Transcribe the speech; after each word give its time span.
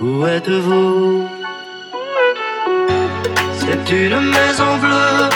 Où 0.00 0.26
êtes-vous? 0.26 1.28
C'est 3.58 3.90
une 3.90 4.20
maison 4.20 4.76
bleue 4.78 5.28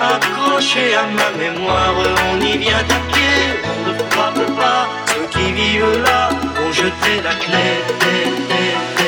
accrochée 0.00 0.94
à 0.94 1.06
ma 1.06 1.30
mémoire. 1.38 1.94
On 2.32 2.40
y 2.40 2.58
vient 2.58 2.78
à 2.78 3.00
pied, 3.12 3.36
on 3.70 3.88
ne 3.88 3.94
frappe 4.10 4.56
pas. 4.56 4.88
Ceux 5.06 5.26
qui 5.30 5.52
vivent 5.52 6.02
là 6.04 6.30
ont 6.62 6.72
jeté 6.72 7.22
la 7.22 7.34
clé. 7.34 8.99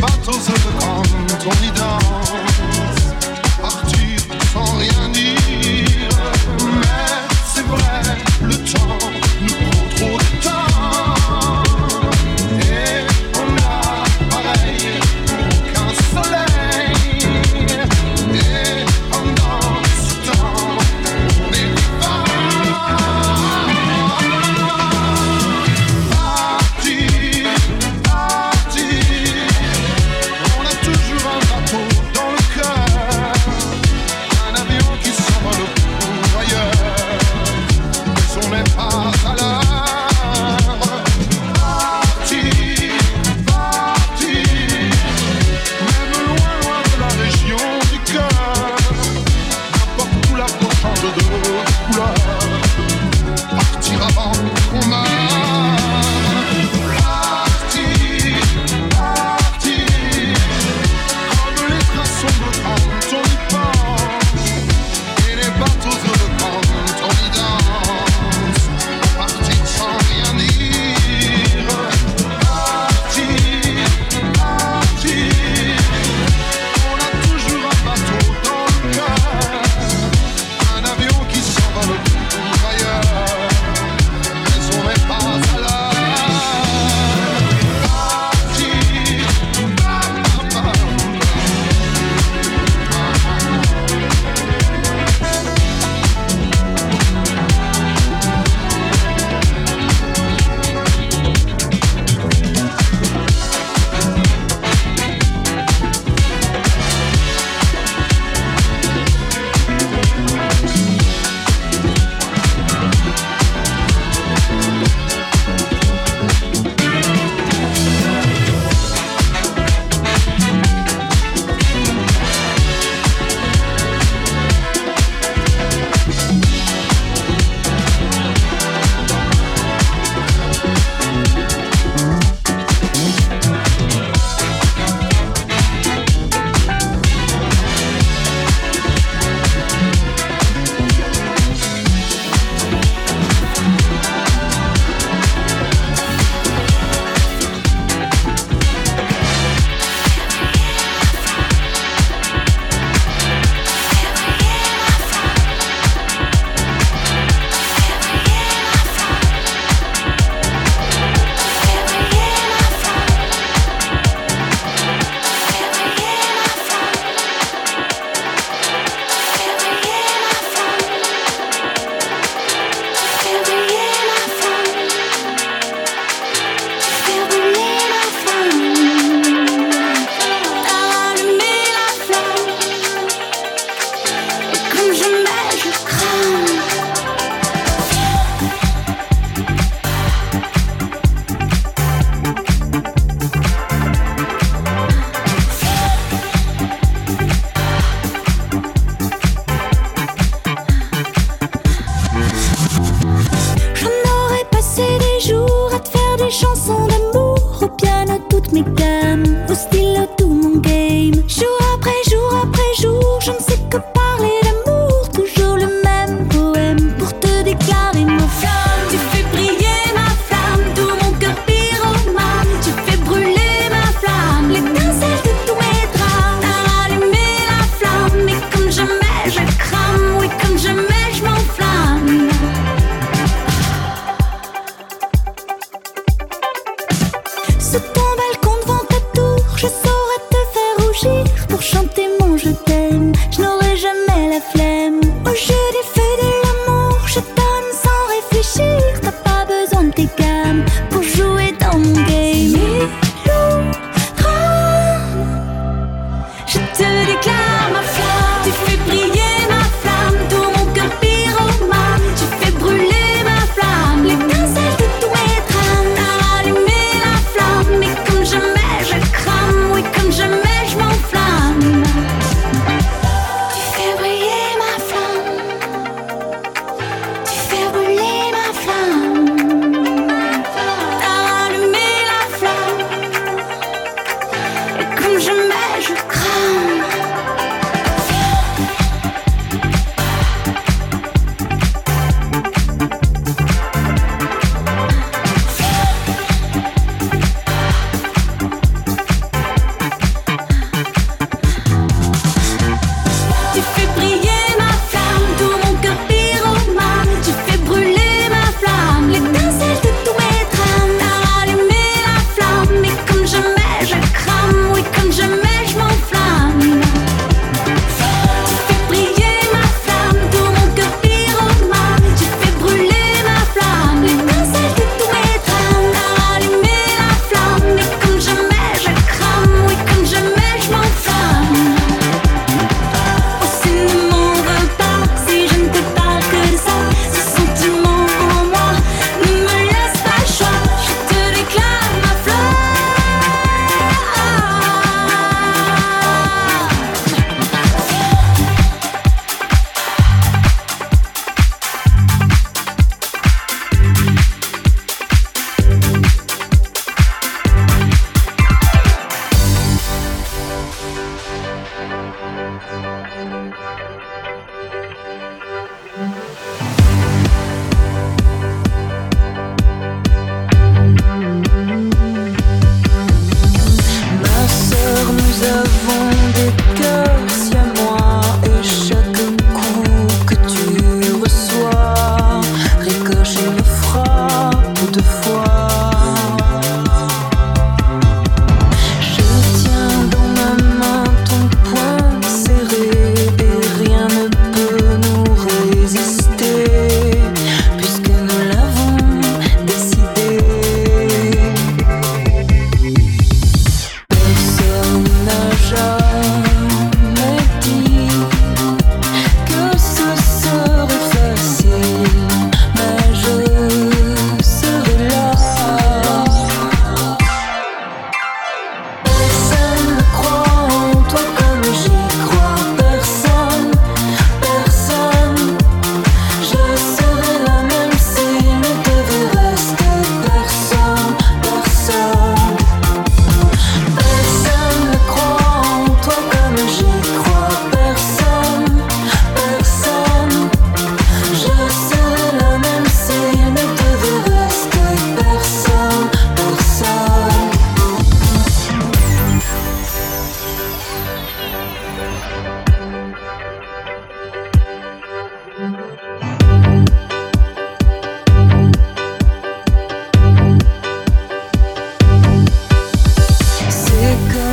Battles 0.00 0.48
of 0.48 0.62
the 0.62 0.86
on 0.86 1.62
y 1.62 1.70
danse. 1.74 2.07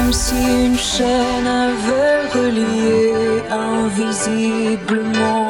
comme 0.05 0.13
si 0.13 0.35
une 0.35 0.77
chaîne 0.77 1.47
avait 1.47 2.27
relié 2.37 3.41
invisiblement 3.49 5.44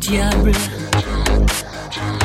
diable. 0.00 2.19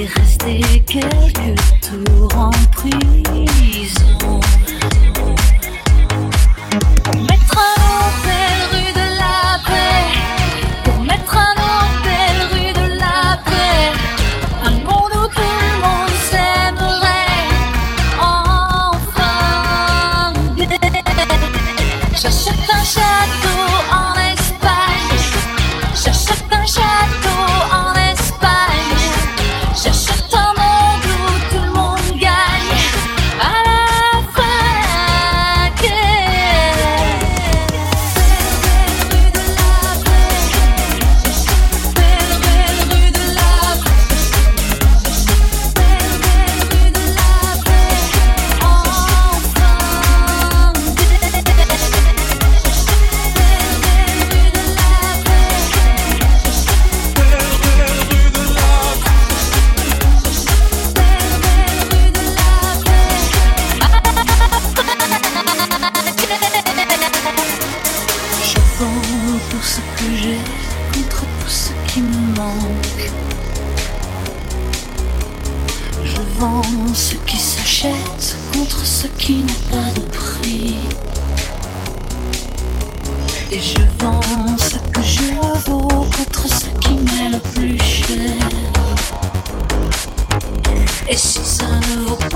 et 0.00 0.06
rester 0.06 0.60
quelques 0.86 1.60
tours 1.82 2.34
en 2.36 2.50
prison. 2.72 3.09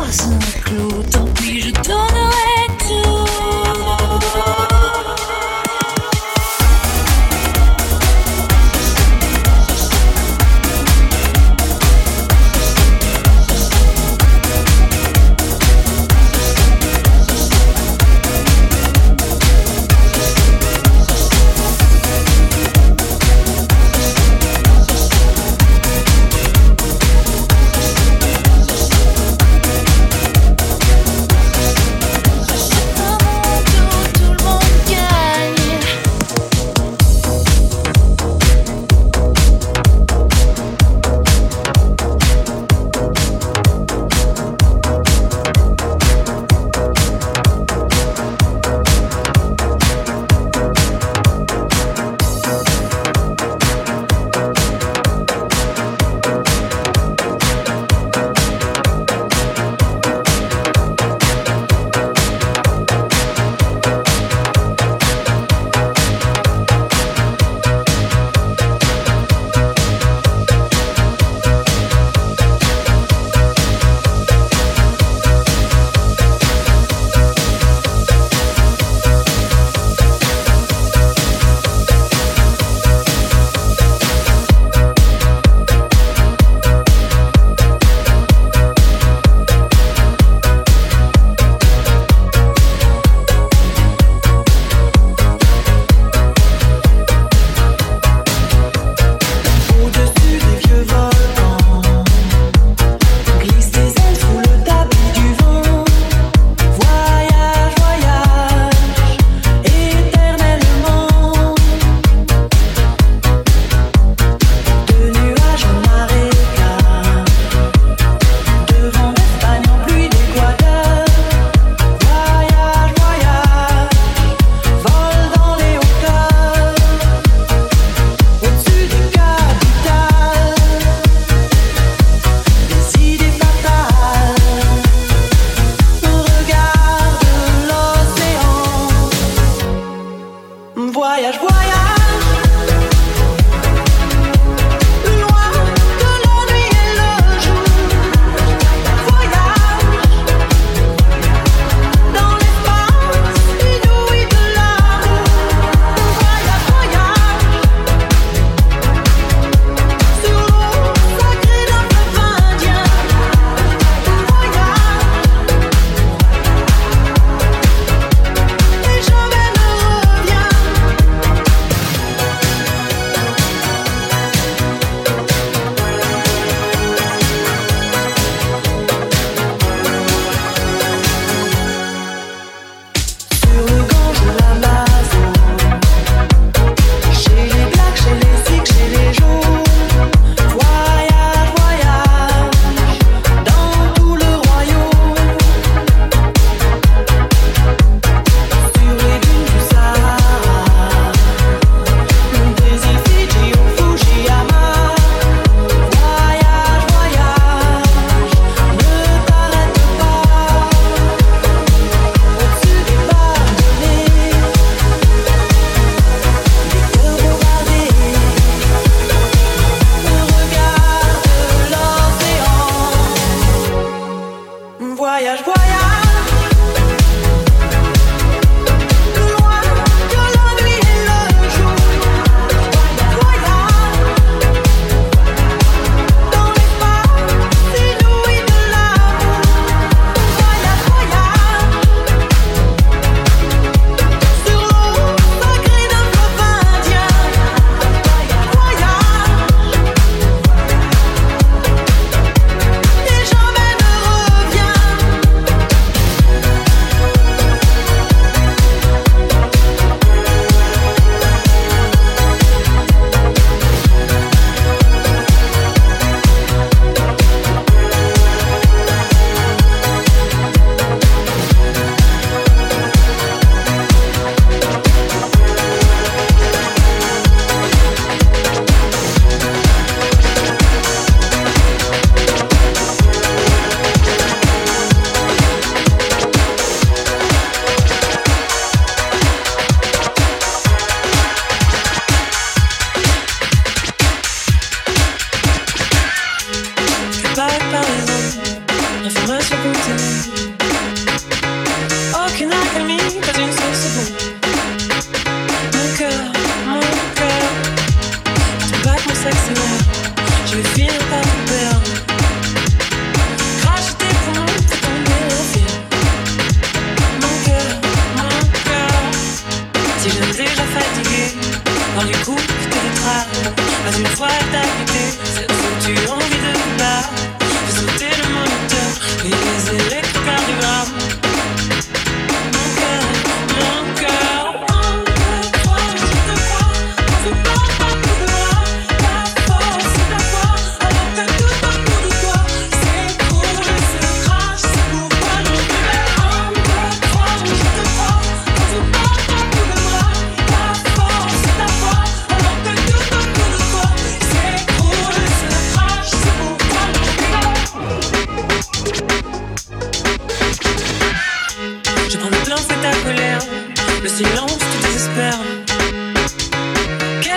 passe 0.04 0.26
un 0.26 0.60
clou, 0.60 1.02
tant 1.10 1.24
pis, 1.34 1.60
je 1.60 1.70
donne. 1.70 2.13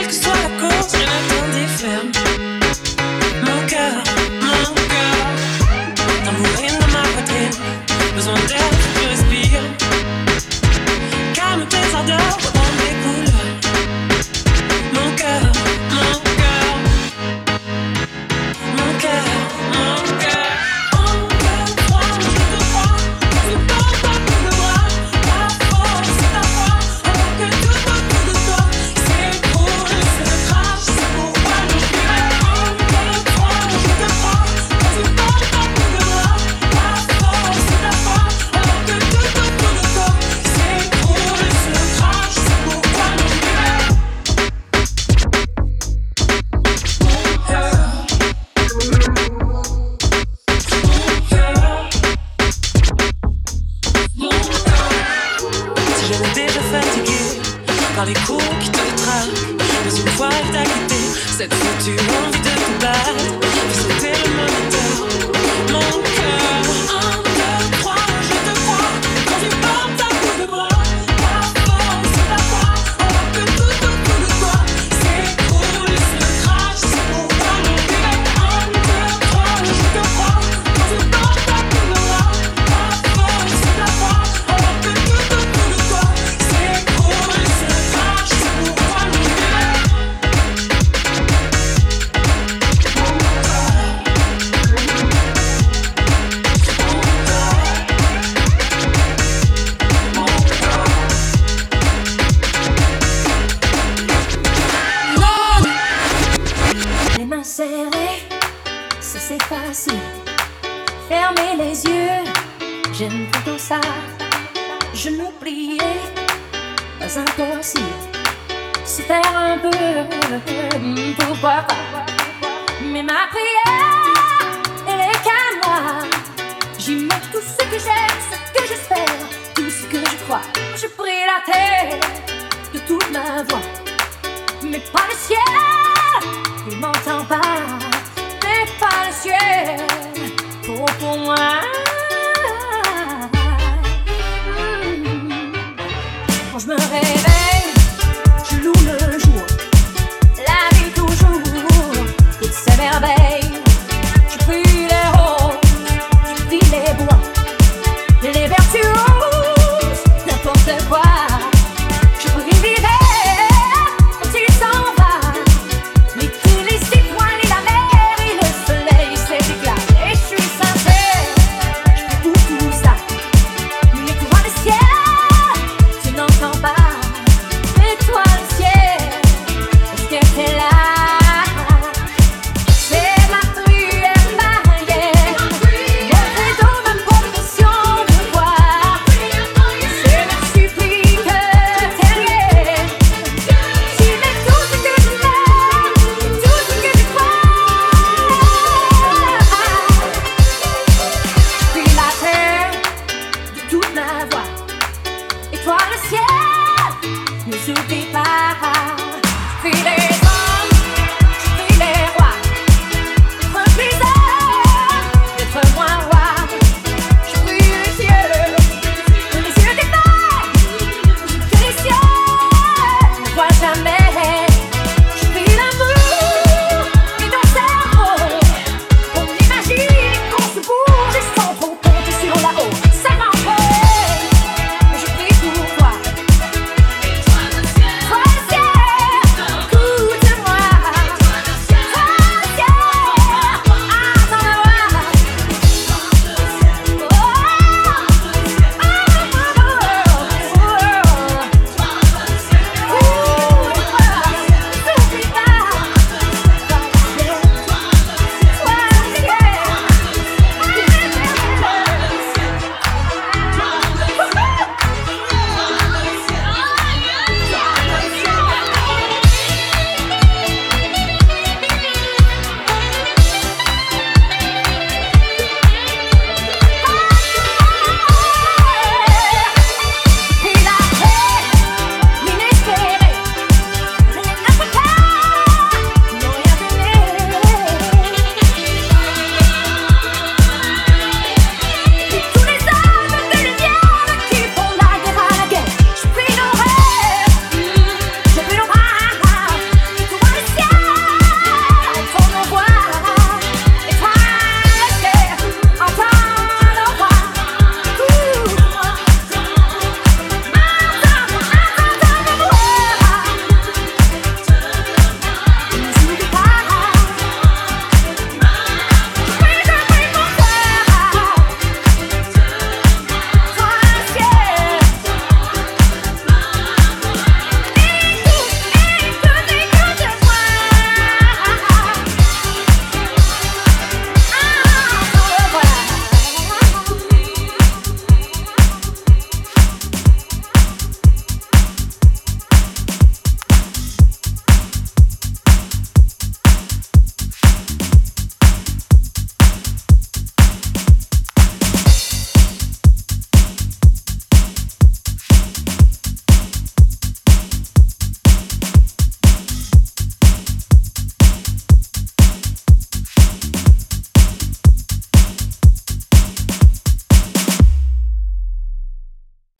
M'entends 0.03 0.29
pas, 0.31 0.49
mais 0.49 0.57
pas 0.59 0.75
le 0.75 0.89
ciel. 0.89 1.16